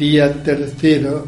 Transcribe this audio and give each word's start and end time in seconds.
Día 0.00 0.32
tercero 0.42 1.26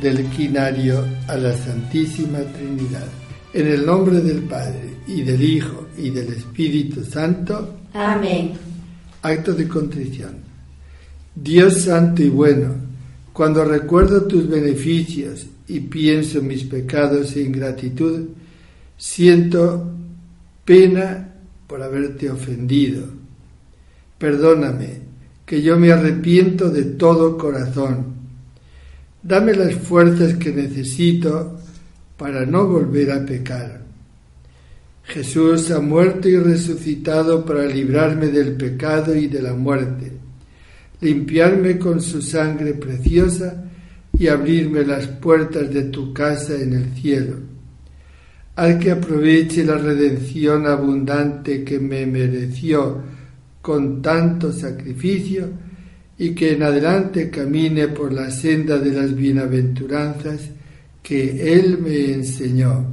del 0.00 0.24
quinario 0.30 1.04
a 1.28 1.36
la 1.36 1.52
Santísima 1.52 2.38
Trinidad. 2.38 3.06
En 3.52 3.66
el 3.66 3.84
nombre 3.84 4.22
del 4.22 4.38
Padre, 4.44 4.94
y 5.06 5.20
del 5.20 5.42
Hijo, 5.42 5.88
y 5.98 6.08
del 6.08 6.32
Espíritu 6.32 7.04
Santo. 7.04 7.80
Amén. 7.92 8.52
Acto 9.20 9.52
de 9.52 9.68
contrición. 9.68 10.36
Dios 11.34 11.82
Santo 11.82 12.22
y 12.22 12.30
bueno, 12.30 12.76
cuando 13.34 13.66
recuerdo 13.66 14.22
tus 14.24 14.48
beneficios 14.48 15.44
y 15.68 15.80
pienso 15.80 16.40
mis 16.40 16.64
pecados 16.64 17.36
e 17.36 17.42
ingratitud, 17.42 18.28
siento 18.96 19.92
pena 20.64 21.34
por 21.66 21.82
haberte 21.82 22.30
ofendido. 22.30 23.10
Perdóname, 24.16 25.05
que 25.46 25.62
yo 25.62 25.78
me 25.78 25.92
arrepiento 25.92 26.68
de 26.70 26.82
todo 26.82 27.38
corazón. 27.38 28.16
Dame 29.22 29.54
las 29.54 29.74
fuerzas 29.76 30.34
que 30.34 30.52
necesito 30.52 31.60
para 32.16 32.44
no 32.44 32.66
volver 32.66 33.12
a 33.12 33.24
pecar. 33.24 33.80
Jesús 35.04 35.70
ha 35.70 35.80
muerto 35.80 36.28
y 36.28 36.36
resucitado 36.36 37.44
para 37.44 37.64
librarme 37.64 38.26
del 38.26 38.56
pecado 38.56 39.14
y 39.14 39.28
de 39.28 39.40
la 39.40 39.54
muerte, 39.54 40.12
limpiarme 41.00 41.78
con 41.78 42.02
su 42.02 42.20
sangre 42.20 42.74
preciosa 42.74 43.64
y 44.18 44.26
abrirme 44.26 44.84
las 44.84 45.06
puertas 45.06 45.72
de 45.72 45.84
tu 45.84 46.12
casa 46.12 46.56
en 46.56 46.72
el 46.72 46.94
cielo. 46.94 47.36
Al 48.56 48.80
que 48.80 48.90
aproveche 48.90 49.64
la 49.64 49.76
redención 49.76 50.66
abundante 50.66 51.62
que 51.62 51.78
me 51.78 52.04
mereció 52.04 53.02
con 53.66 54.00
tanto 54.00 54.52
sacrificio 54.52 55.48
y 56.16 56.36
que 56.36 56.52
en 56.52 56.62
adelante 56.62 57.28
camine 57.28 57.88
por 57.88 58.12
la 58.12 58.30
senda 58.30 58.78
de 58.78 58.92
las 58.92 59.12
bienaventuranzas 59.12 60.50
que 61.02 61.52
Él 61.52 61.78
me 61.78 62.12
enseñó. 62.12 62.86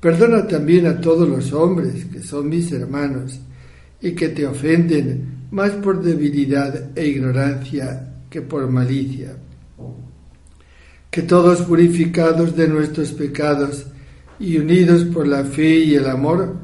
Perdona 0.00 0.48
también 0.48 0.86
a 0.86 1.00
todos 1.00 1.28
los 1.28 1.52
hombres 1.52 2.04
que 2.06 2.20
son 2.20 2.48
mis 2.48 2.72
hermanos 2.72 3.38
y 4.02 4.10
que 4.10 4.30
te 4.30 4.44
ofenden 4.44 5.46
más 5.52 5.70
por 5.70 6.02
debilidad 6.02 6.90
e 6.98 7.06
ignorancia 7.06 8.12
que 8.28 8.42
por 8.42 8.68
malicia. 8.68 9.36
Que 11.12 11.22
todos 11.22 11.62
purificados 11.62 12.56
de 12.56 12.66
nuestros 12.66 13.12
pecados 13.12 13.86
y 14.40 14.56
unidos 14.56 15.04
por 15.04 15.28
la 15.28 15.44
fe 15.44 15.78
y 15.78 15.94
el 15.94 16.08
amor, 16.08 16.63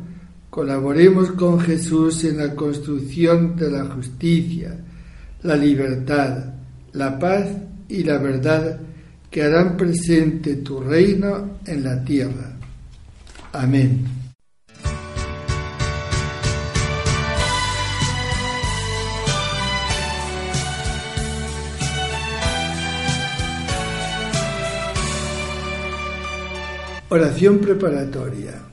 colaboremos 0.50 1.30
con 1.30 1.60
Jesús 1.60 2.24
en 2.24 2.38
la 2.38 2.54
construcción 2.54 3.54
de 3.56 3.70
la 3.70 3.84
justicia, 3.86 4.76
la 5.42 5.56
libertad, 5.56 6.54
la 6.92 7.18
paz 7.18 7.46
y 7.88 8.02
la 8.02 8.18
verdad 8.18 8.80
que 9.30 9.42
harán 9.42 9.76
presente 9.76 10.56
tu 10.56 10.80
reino 10.80 11.60
en 11.64 11.84
la 11.84 12.04
tierra. 12.04 12.52
Amén. 13.52 14.04
Oración 27.08 27.58
preparatoria. 27.58 28.69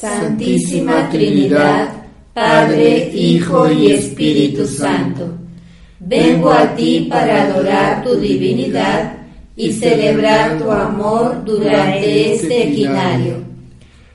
Santísima 0.00 1.10
Trinidad, 1.10 1.90
Padre, 2.32 3.10
Hijo 3.12 3.70
y 3.70 3.92
Espíritu 3.92 4.66
Santo 4.66 5.40
Vengo 6.00 6.50
a 6.50 6.74
ti 6.74 7.06
para 7.10 7.42
adorar 7.42 8.02
tu 8.02 8.16
divinidad 8.16 9.12
y 9.54 9.70
celebrar 9.70 10.56
tu 10.56 10.70
amor 10.70 11.44
durante 11.44 12.32
este 12.32 12.68
equinario. 12.68 13.34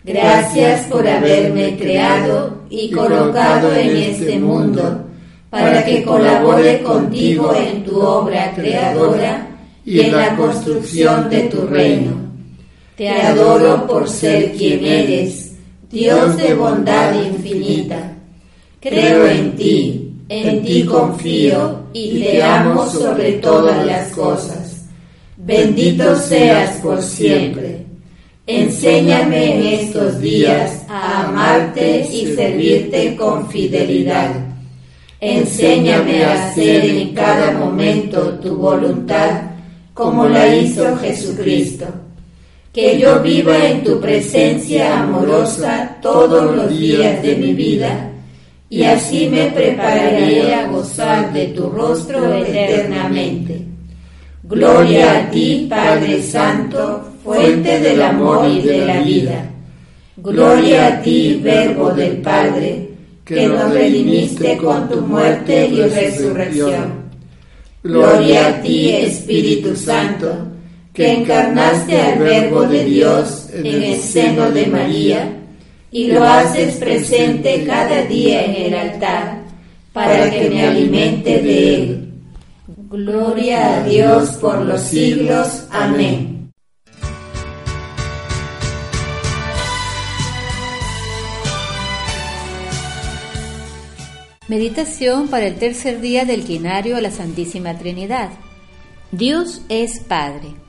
Gracias 0.03 0.87
por 0.87 1.07
haberme 1.07 1.77
creado 1.77 2.63
y 2.71 2.89
colocado 2.89 3.71
en 3.75 3.95
este 3.95 4.39
mundo 4.39 5.05
para 5.51 5.85
que 5.85 6.03
colabore 6.03 6.81
contigo 6.81 7.53
en 7.55 7.83
tu 7.83 8.01
obra 8.01 8.51
creadora 8.55 9.47
y 9.85 9.99
en 9.99 10.17
la 10.17 10.35
construcción 10.35 11.29
de 11.29 11.41
tu 11.41 11.67
reino. 11.67 12.13
Te 12.97 13.09
adoro 13.09 13.85
por 13.85 14.09
ser 14.09 14.53
quien 14.53 14.83
eres, 14.83 15.44
Dios 15.95 16.35
de 16.35 16.53
bondad 16.53 17.15
infinita. 17.23 18.13
Creo 18.81 19.25
en 19.27 19.55
ti 19.55 20.05
en 20.27 20.63
ti 20.63 20.83
confío 20.83 21.85
y 21.93 22.19
te 22.19 22.43
amo 22.43 22.85
sobre 22.89 23.33
todas 23.33 23.85
las 23.85 24.09
cosas. 24.09 24.85
Bendito 25.37 26.15
seas 26.17 26.77
por 26.81 27.01
siempre. 27.01 27.85
Enséñame 28.47 29.55
en 29.55 29.79
estos 29.79 30.19
días 30.19 30.83
a 30.89 31.27
amarte 31.27 32.07
y 32.11 32.35
servirte 32.35 33.15
con 33.15 33.47
fidelidad. 33.49 34.33
Enséñame 35.21 36.25
a 36.25 36.49
hacer 36.49 36.85
en 36.85 37.13
cada 37.13 37.51
momento 37.51 38.39
tu 38.39 38.55
voluntad 38.55 39.41
como 39.93 40.27
la 40.27 40.55
hizo 40.55 40.97
Jesucristo. 40.97 41.85
Que 42.75 42.99
yo 42.99 43.21
viva 43.21 43.69
en 43.69 43.85
tu 43.85 44.01
presencia 44.01 44.99
amorosa 44.99 45.95
todos 46.01 46.53
los 46.53 46.77
días 46.77 47.23
de 47.23 47.37
mi 47.37 47.53
vida 47.53 48.11
y 48.69 48.83
así 48.83 49.29
me 49.29 49.49
prepararé 49.51 50.53
a 50.53 50.67
gozar 50.67 51.31
de 51.31 51.45
tu 51.47 51.69
rostro 51.69 52.33
eternamente. 52.33 53.61
Gloria 54.43 55.19
a 55.19 55.31
ti, 55.31 55.67
Padre 55.69 56.21
Santo, 56.21 57.13
fuente 57.23 57.79
del 57.79 58.01
amor 58.01 58.45
y 58.49 58.61
de 58.63 58.85
la 58.85 58.99
vida. 58.99 59.49
Gloria 60.17 60.87
a 60.87 61.01
ti, 61.01 61.39
Verbo 61.41 61.91
del 61.91 62.17
Padre, 62.17 62.89
que 63.23 63.47
nos 63.47 63.71
redimiste 63.71 64.57
con 64.57 64.89
tu 64.89 64.99
muerte 64.99 65.65
y 65.67 65.81
resurrección. 65.81 67.05
Gloria 67.81 68.47
a 68.47 68.61
ti, 68.61 68.91
Espíritu 68.91 69.73
Santo, 69.77 70.54
que 70.95 71.11
encarnaste 71.11 71.99
al 71.99 72.19
Verbo 72.19 72.61
de 72.63 72.85
Dios 72.85 73.49
en 73.53 73.83
el 73.83 73.99
seno 73.99 74.49
de 74.49 74.65
María 74.67 75.29
y 75.91 76.07
lo 76.07 76.23
haces 76.23 76.77
presente 76.77 77.65
cada 77.65 78.03
día 78.03 78.45
en 78.45 78.67
el 78.67 78.73
altar 78.73 79.39
para 79.91 80.31
que 80.31 80.49
me 80.49 80.65
alimente 80.65 81.41
de 81.41 81.75
él. 81.75 82.13
Gloria 82.89 83.75
a 83.75 83.83
Dios 83.83 84.29
por 84.37 84.61
los 84.61 84.81
siglos. 84.81 85.65
Amén. 85.69 86.49
Meditación 94.47 95.27
para 95.27 95.47
el 95.47 95.55
tercer 95.55 95.99
día 95.99 96.23
del 96.23 96.45
quinario 96.45 96.95
a 96.95 97.01
la 97.01 97.11
Santísima 97.11 97.77
Trinidad. 97.77 98.29
Dios 99.11 99.61
es 99.69 99.99
Padre. 99.99 100.64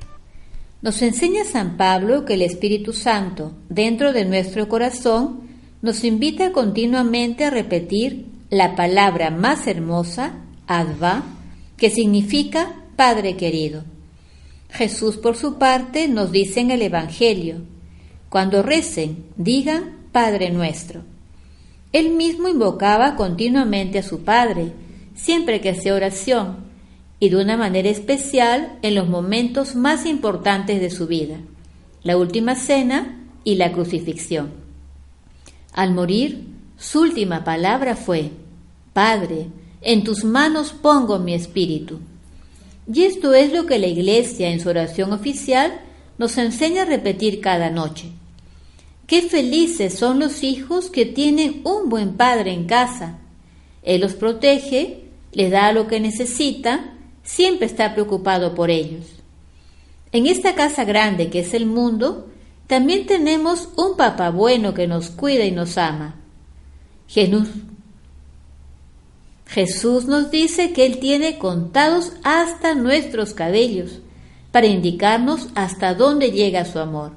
Nos 0.87 1.03
enseña 1.03 1.43
San 1.45 1.77
Pablo 1.77 2.25
que 2.25 2.35
el 2.35 2.43
Espíritu 2.43 2.93
Santo, 2.93 3.57
dentro 3.69 4.13
de 4.13 4.25
nuestro 4.25 4.69
corazón, 4.69 5.41
nos 5.83 6.05
invita 6.05 6.53
continuamente 6.53 7.45
a 7.45 7.51
repetir 7.51 8.27
la 8.51 8.77
palabra 8.77 9.33
más 9.33 9.67
hermosa, 9.67 10.45
Adva, 10.69 11.25
que 11.77 11.91
significa 11.91 12.85
Padre 12.95 13.37
querido. 13.37 13.83
Jesús, 14.71 15.17
por 15.17 15.37
su 15.37 15.59
parte, 15.59 16.07
nos 16.07 16.31
dice 16.31 16.61
en 16.61 16.71
el 16.71 16.83
Evangelio, 16.83 17.63
cuando 18.29 18.63
recen, 18.63 19.25
digan 19.37 20.07
Padre 20.13 20.51
nuestro. 20.51 21.03
Él 21.91 22.11
mismo 22.11 22.47
invocaba 22.47 23.17
continuamente 23.17 23.99
a 23.99 24.05
su 24.05 24.23
Padre, 24.23 24.71
siempre 25.17 25.61
que 25.61 25.71
hacía 25.71 25.94
oración, 25.94 26.66
y 27.19 27.31
de 27.31 27.37
una 27.37 27.57
manera 27.57 27.89
especial 27.89 28.79
en 28.83 28.95
los 28.95 29.09
momentos 29.09 29.75
más 29.75 30.07
importantes 30.07 30.81
de 30.81 30.91
su 30.91 31.07
vida, 31.07 31.39
la 32.03 32.17
última 32.17 32.55
cena 32.55 33.25
y 33.45 33.55
la 33.55 33.73
crucifixión. 33.73 34.53
Al 35.73 35.93
morir, 35.93 36.47
su 36.77 37.01
última 37.01 37.45
palabra 37.45 37.97
fue, 37.97 38.31
Padre, 38.93 39.49
en 39.81 40.05
tus 40.05 40.25
manos 40.25 40.73
pongo 40.73 41.19
mi 41.19 41.35
espíritu. 41.35 42.01
Y 42.93 43.05
esto 43.05 43.35
es 43.35 43.53
lo 43.53 43.67
que 43.67 43.79
la 43.79 43.87
Iglesia 43.87 44.51
en 44.51 44.61
su 44.61 44.69
oración 44.69 45.13
oficial 45.13 45.81
nos 46.19 46.39
enseña 46.39 46.83
a 46.83 46.87
repetir 46.87 47.41
cada 47.41 47.71
noche. 47.71 48.11
Qué 49.07 49.23
felices 49.23 49.95
son 49.95 50.19
los 50.19 50.43
hijos 50.43 50.91
que 50.91 51.07
tienen 51.07 51.61
un 51.65 51.89
buen 51.89 52.15
padre 52.15 52.53
en 52.53 52.67
casa. 52.67 53.19
Él 53.83 54.01
los 54.01 54.15
protege, 54.15 55.05
les 55.33 55.51
da 55.51 55.73
lo 55.73 55.87
que 55.87 56.01
necesitan 56.01 56.95
siempre 57.26 57.67
está 57.67 57.93
preocupado 57.93 58.55
por 58.55 58.70
ellos. 58.70 59.05
En 60.12 60.26
esta 60.26 60.55
casa 60.55 60.84
grande 60.84 61.28
que 61.28 61.40
es 61.40 61.52
el 61.52 61.67
mundo, 61.67 62.28
también 62.67 63.06
tenemos 63.06 63.69
un 63.76 63.96
papá 63.96 64.31
bueno 64.31 64.73
que 64.73 64.87
nos 64.87 65.11
cuida 65.11 65.44
y 65.44 65.50
nos 65.50 65.76
ama. 65.76 66.17
Jesús, 67.08 67.49
Jesús 69.46 70.06
nos 70.06 70.31
dice 70.31 70.73
que 70.73 70.87
Él 70.87 70.99
tiene 70.99 71.38
contados 71.38 72.12
hasta 72.23 72.75
nuestros 72.75 73.34
cabellos 73.34 74.00
para 74.50 74.67
indicarnos 74.67 75.49
hasta 75.55 75.94
dónde 75.94 76.31
llega 76.31 76.64
su 76.64 76.79
amor. 76.79 77.12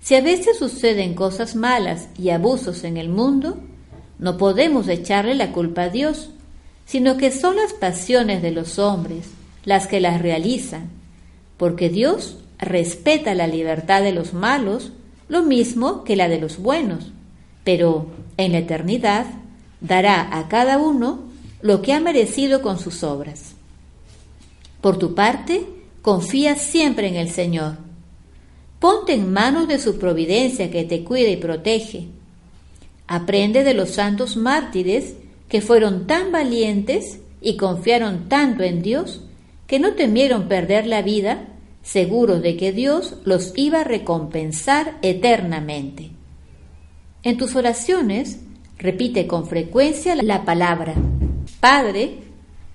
Si 0.00 0.14
a 0.14 0.20
veces 0.20 0.58
suceden 0.58 1.14
cosas 1.14 1.56
malas 1.56 2.08
y 2.18 2.30
abusos 2.30 2.84
en 2.84 2.96
el 2.96 3.08
mundo, 3.08 3.58
no 4.18 4.36
podemos 4.36 4.86
echarle 4.88 5.34
la 5.34 5.52
culpa 5.52 5.84
a 5.84 5.88
Dios, 5.88 6.30
sino 6.86 7.16
que 7.18 7.30
son 7.30 7.56
las 7.56 7.72
pasiones 7.74 8.40
de 8.40 8.52
los 8.52 8.78
hombres 8.78 9.26
las 9.64 9.86
que 9.88 10.00
las 10.00 10.22
realizan, 10.22 10.88
porque 11.56 11.90
Dios 11.90 12.38
respeta 12.58 13.34
la 13.34 13.48
libertad 13.48 14.02
de 14.02 14.12
los 14.12 14.32
malos 14.32 14.92
lo 15.28 15.42
mismo 15.42 16.04
que 16.04 16.16
la 16.16 16.28
de 16.28 16.40
los 16.40 16.58
buenos, 16.58 17.12
pero 17.64 18.06
en 18.36 18.52
la 18.52 18.58
eternidad 18.58 19.26
dará 19.80 20.38
a 20.38 20.48
cada 20.48 20.78
uno 20.78 21.20
lo 21.60 21.82
que 21.82 21.92
ha 21.92 22.00
merecido 22.00 22.62
con 22.62 22.78
sus 22.78 23.02
obras. 23.02 23.54
Por 24.80 24.98
tu 24.98 25.14
parte, 25.14 25.66
confía 26.00 26.54
siempre 26.54 27.08
en 27.08 27.16
el 27.16 27.30
Señor. 27.30 27.78
Ponte 28.78 29.14
en 29.14 29.32
manos 29.32 29.66
de 29.66 29.80
su 29.80 29.98
providencia 29.98 30.70
que 30.70 30.84
te 30.84 31.02
cuida 31.02 31.28
y 31.28 31.36
protege. 31.38 32.06
Aprende 33.08 33.64
de 33.64 33.74
los 33.74 33.90
santos 33.90 34.36
mártires 34.36 35.14
que 35.48 35.60
fueron 35.60 36.06
tan 36.06 36.32
valientes 36.32 37.20
y 37.40 37.56
confiaron 37.56 38.28
tanto 38.28 38.62
en 38.62 38.82
Dios 38.82 39.22
que 39.66 39.78
no 39.78 39.94
temieron 39.94 40.48
perder 40.48 40.86
la 40.86 41.02
vida, 41.02 41.48
seguros 41.82 42.42
de 42.42 42.56
que 42.56 42.72
Dios 42.72 43.14
los 43.24 43.52
iba 43.56 43.80
a 43.80 43.84
recompensar 43.84 44.98
eternamente. 45.02 46.10
En 47.22 47.36
tus 47.36 47.56
oraciones, 47.56 48.40
repite 48.78 49.26
con 49.26 49.46
frecuencia 49.46 50.14
la 50.16 50.44
palabra 50.44 50.94
Padre 51.60 52.18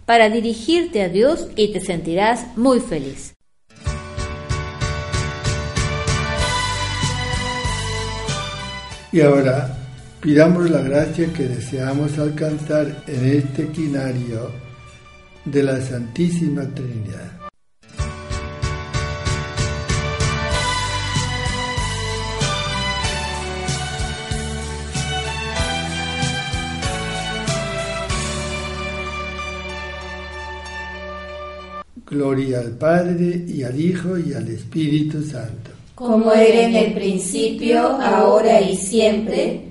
para 0.05 0.29
dirigirte 0.29 1.01
a 1.01 1.09
Dios 1.09 1.47
y 1.55 1.71
te 1.71 1.79
sentirás 1.79 2.57
muy 2.57 2.79
feliz. 2.79 3.33
Y 9.13 9.21
ahora 9.21 9.80
pidamos 10.21 10.69
la 10.69 10.81
gracia 10.81 11.33
que 11.33 11.47
deseamos 11.47 12.19
alcanzar 12.19 13.03
en 13.07 13.25
este 13.25 13.67
quinario 13.69 14.51
de 15.45 15.63
la 15.63 15.81
Santísima 15.81 16.63
Trinidad. 16.75 17.31
Gloria 32.05 32.59
al 32.59 32.71
Padre 32.71 33.45
y 33.47 33.63
al 33.63 33.79
Hijo 33.79 34.19
y 34.19 34.33
al 34.33 34.47
Espíritu 34.49 35.23
Santo. 35.23 35.71
Como 35.95 36.31
era 36.33 36.67
en 36.67 36.75
el 36.75 36.93
principio, 36.93 37.79
ahora 37.81 38.61
y 38.61 38.75
siempre, 38.75 39.70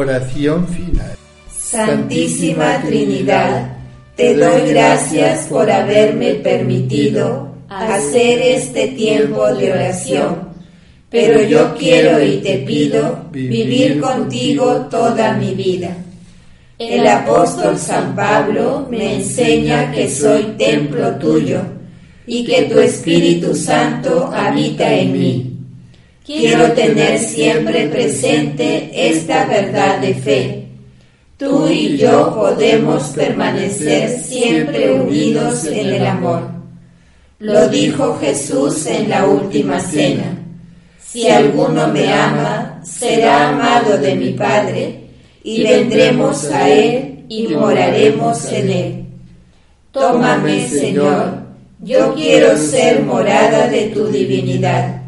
Oración 0.00 0.66
final. 0.68 1.16
Santísima 1.50 2.82
Trinidad, 2.82 3.76
te 4.16 4.34
doy 4.34 4.70
gracias 4.70 5.46
por 5.46 5.70
haberme 5.70 6.34
permitido 6.34 7.54
hacer 7.68 8.40
este 8.40 8.88
tiempo 8.88 9.46
de 9.54 9.72
oración, 9.72 10.48
pero 11.08 11.42
yo 11.42 11.74
quiero 11.76 12.22
y 12.22 12.38
te 12.38 12.58
pido 12.58 13.26
vivir 13.30 14.00
contigo 14.00 14.86
toda 14.90 15.34
mi 15.34 15.54
vida 15.54 15.94
el 16.80 17.06
apóstol 17.06 17.76
San 17.76 18.16
Pablo 18.16 18.88
me 18.90 19.16
enseña 19.16 19.92
que 19.92 20.08
soy 20.08 20.54
templo 20.56 21.14
tuyo 21.16 21.60
y 22.26 22.42
que 22.42 22.62
tu 22.62 22.78
Espíritu 22.78 23.54
Santo 23.54 24.30
habita 24.32 24.90
en 24.94 25.12
mí. 25.12 25.59
Quiero 26.38 26.70
tener 26.74 27.18
siempre 27.18 27.88
presente 27.88 28.88
esta 28.94 29.46
verdad 29.46 29.98
de 29.98 30.14
fe. 30.14 30.64
Tú 31.36 31.66
y 31.68 31.96
yo 31.96 32.32
podemos 32.32 33.02
permanecer 33.08 34.08
siempre 34.20 34.92
unidos 34.92 35.64
en 35.64 35.88
el 35.88 36.06
amor. 36.06 36.42
Lo 37.40 37.66
dijo 37.68 38.16
Jesús 38.20 38.86
en 38.86 39.08
la 39.08 39.26
última 39.26 39.80
cena. 39.80 40.38
Si 41.04 41.28
alguno 41.28 41.88
me 41.88 42.12
ama, 42.12 42.80
será 42.84 43.48
amado 43.48 43.98
de 43.98 44.14
mi 44.14 44.30
Padre 44.30 45.00
y 45.42 45.64
vendremos 45.64 46.44
a 46.44 46.68
Él 46.70 47.24
y 47.28 47.48
moraremos 47.48 48.44
en 48.52 48.70
Él. 48.70 49.04
Tómame, 49.90 50.68
Señor, 50.68 51.40
yo 51.80 52.14
quiero 52.14 52.56
ser 52.56 53.02
morada 53.02 53.66
de 53.66 53.86
tu 53.86 54.06
divinidad. 54.06 54.99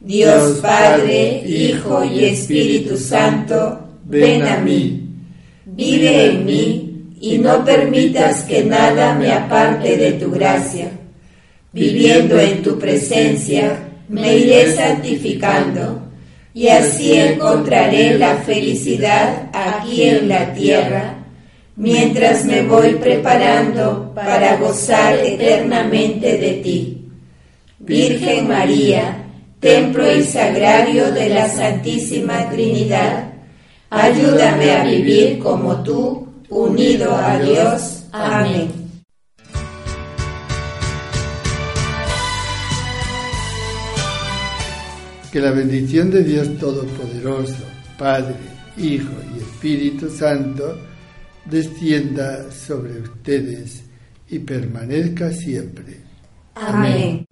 Dios 0.00 0.60
Padre, 0.62 1.42
Hijo 1.46 2.02
y 2.02 2.24
Espíritu 2.24 2.96
Santo, 2.96 3.80
ven 4.04 4.42
a 4.46 4.56
mí. 4.56 5.06
Vive 5.66 6.24
en 6.24 6.46
mí 6.46 7.06
y 7.20 7.36
no 7.36 7.62
permitas 7.62 8.44
que 8.44 8.64
nada 8.64 9.14
me 9.14 9.30
aparte 9.30 9.98
de 9.98 10.12
tu 10.12 10.30
gracia. 10.30 10.90
Viviendo 11.72 12.40
en 12.40 12.62
tu 12.62 12.78
presencia, 12.78 13.78
me 14.08 14.38
iré 14.38 14.74
santificando 14.74 16.02
y 16.54 16.68
así 16.68 17.12
encontraré 17.12 18.18
la 18.18 18.36
felicidad 18.36 19.50
aquí 19.52 20.02
en 20.02 20.28
la 20.28 20.52
tierra, 20.54 21.14
mientras 21.76 22.46
me 22.46 22.62
voy 22.62 22.94
preparando 22.94 24.12
para 24.14 24.56
gozar 24.56 25.14
eternamente 25.14 26.38
de 26.38 26.52
ti. 26.54 26.96
Virgen 27.78 28.48
María, 28.48 29.19
templo 29.60 30.10
y 30.10 30.24
sagrario 30.24 31.12
de 31.12 31.28
la 31.28 31.48
Santísima 31.48 32.48
Trinidad, 32.50 33.34
ayúdame 33.90 34.72
a 34.72 34.84
vivir 34.84 35.38
como 35.38 35.82
tú, 35.82 36.26
unido 36.48 37.14
a 37.14 37.38
Dios. 37.38 38.04
Amén. 38.10 38.72
Que 45.30 45.40
la 45.40 45.52
bendición 45.52 46.10
de 46.10 46.24
Dios 46.24 46.58
Todopoderoso, 46.58 47.64
Padre, 47.96 48.34
Hijo 48.78 49.12
y 49.36 49.40
Espíritu 49.40 50.08
Santo, 50.08 50.76
descienda 51.44 52.50
sobre 52.50 53.00
ustedes 53.00 53.82
y 54.28 54.38
permanezca 54.40 55.30
siempre. 55.30 56.00
Amén. 56.54 57.29